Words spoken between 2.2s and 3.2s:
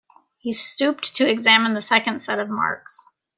set of marks.